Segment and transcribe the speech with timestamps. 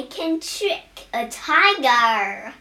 [0.00, 2.54] I can trick a tiger.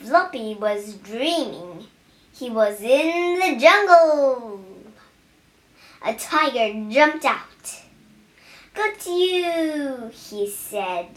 [0.00, 1.86] Floppy was dreaming.
[2.34, 4.62] He was in the jungle.
[6.04, 7.80] A tiger jumped out.
[8.74, 11.08] Got you, he said.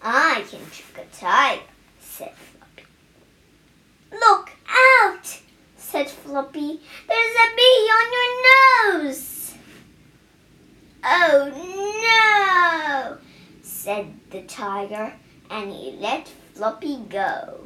[0.00, 1.60] I can trick a tiger,
[2.00, 2.88] said Floppy.
[4.10, 5.38] Look out,
[5.76, 6.80] said Floppy.
[7.06, 9.33] There's a bee on your nose.
[11.06, 11.50] Oh
[12.00, 13.18] no,
[13.62, 15.12] said the tiger,
[15.50, 17.60] and he let Floppy go.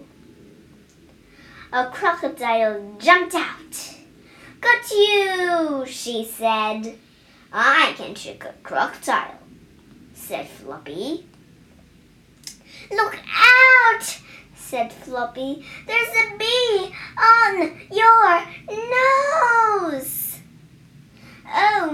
[1.73, 3.95] A crocodile jumped out.
[4.61, 6.99] Got you, she said.
[7.53, 9.39] I can trick a crocodile,
[10.15, 11.27] said Floppy.
[12.91, 14.19] Look out,
[14.57, 15.65] said Floppy.
[15.87, 18.43] There's a bee on your
[19.93, 20.28] nose.
[21.55, 21.91] Oh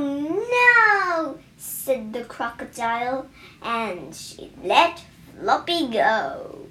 [1.14, 3.28] no, said the crocodile,
[3.62, 5.04] and she let
[5.40, 6.66] Floppy go.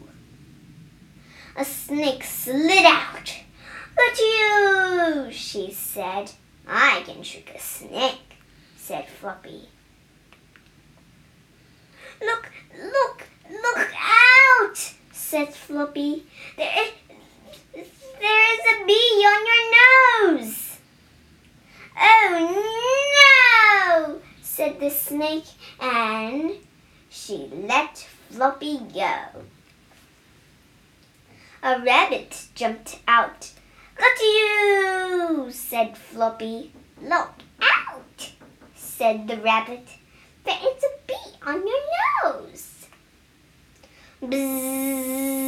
[1.56, 3.34] A snake slid out.
[3.95, 6.31] But you, she said.
[6.67, 8.38] I can trick a snake,
[8.78, 9.68] said Floppy.
[12.22, 16.25] Look, look, look out, said Floppy.
[16.58, 16.88] There,
[17.73, 20.53] there is a bee on your nose.
[22.26, 26.54] Oh no, said the snake, and
[27.10, 27.98] she let
[28.30, 29.44] Floppy go.
[31.62, 33.52] A rabbit jumped out.
[33.98, 36.72] Got you, said Floppy.
[37.02, 38.32] Look out,
[38.74, 39.88] said the rabbit.
[40.46, 41.82] There is a bee on your
[42.24, 42.88] nose.
[44.22, 45.44] Bzzz.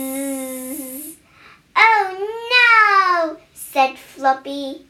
[1.78, 2.18] Oh
[2.52, 4.88] no, said Floppy.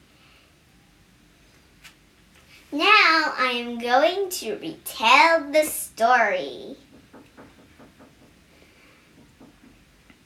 [2.75, 6.75] Now I am going to retell the story.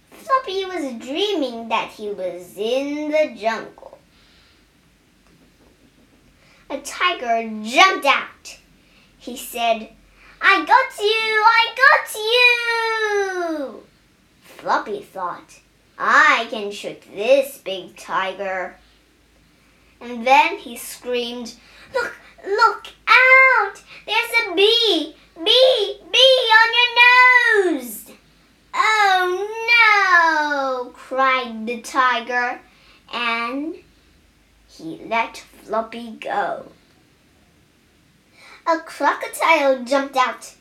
[0.09, 3.99] Floppy was dreaming that he was in the jungle.
[6.71, 8.58] A tiger jumped out.
[9.20, 9.89] He said,
[10.42, 11.43] I got you!
[11.45, 12.15] I got
[13.61, 13.83] you!
[14.42, 15.59] Floppy thought,
[15.99, 18.76] I can trick this big tiger.
[20.02, 21.54] And then he screamed,
[21.93, 22.15] Look,
[22.45, 23.82] look out!
[24.05, 25.16] There's a bee!
[25.36, 26.00] Bee!
[26.11, 28.11] Bee on your nose!
[28.73, 29.48] Oh
[30.86, 30.92] no!
[30.92, 32.61] cried the tiger,
[33.11, 33.76] and
[34.67, 36.72] he let Floppy go.
[38.67, 40.54] A crocodile jumped out.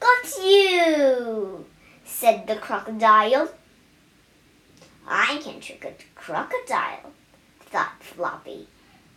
[0.00, 1.66] Got you,
[2.04, 3.52] said the crocodile.
[5.06, 7.12] I can trick a crocodile,
[7.60, 8.68] thought Floppy.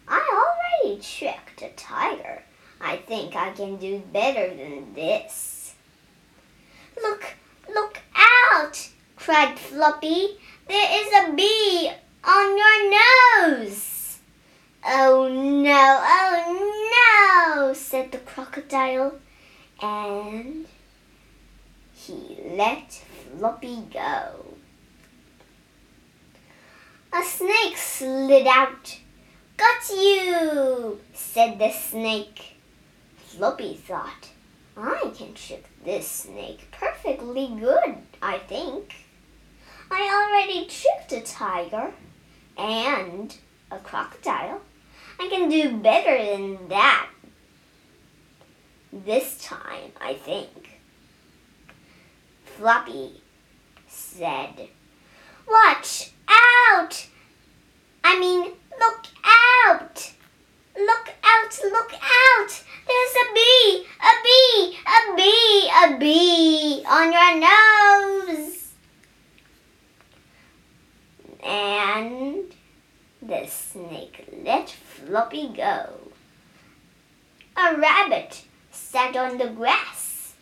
[0.08, 0.46] I
[0.84, 2.44] already tricked a tiger.
[2.80, 5.76] I think I can do better than this.
[7.02, 7.36] Look,
[7.74, 8.90] look out!
[9.16, 10.40] cried Floppy.
[10.68, 11.92] There is a bee
[12.24, 14.20] on your nose.
[14.86, 19.20] Oh no, oh no, said the crocodile,
[19.82, 20.66] and
[21.94, 24.46] he let Floppy go.
[27.12, 29.00] A snake slid out.
[29.58, 32.58] Got you, said the snake.
[33.18, 34.30] Floppy thought,
[34.76, 38.96] I can trick this snake perfectly good, I think.
[39.90, 41.92] I already tricked a tiger
[42.58, 43.36] and
[43.72, 44.62] a crocodile.
[45.20, 47.10] I can do better than that
[48.92, 50.80] this time, I think.
[52.46, 53.22] Floppy
[53.88, 54.70] said,
[55.48, 57.08] Watch out!
[58.04, 60.12] I mean, look out!
[60.76, 62.64] Look out, look out!
[62.88, 67.34] There's a bee, a bee, a bee, a bee on your
[68.36, 68.74] nose.
[71.44, 72.56] And
[73.22, 75.94] the snake let Floppy go.
[77.56, 80.34] A rabbit sat on the grass.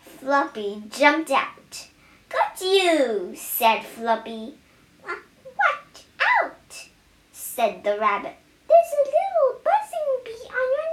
[0.00, 1.86] Floppy jumped out.
[2.30, 4.54] Got you, said Floppy.
[5.02, 6.88] What out?
[7.30, 8.34] said the rabbit.
[8.66, 10.90] There's a little buzzing bee on your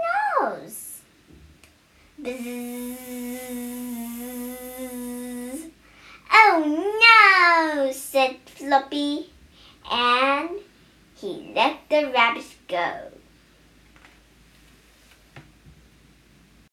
[0.52, 1.02] nose.
[2.22, 3.24] Bzzz.
[6.56, 7.92] Oh no,
[8.24, 9.30] said Floppy,
[9.92, 10.50] and
[11.16, 13.10] he let the rabbits go.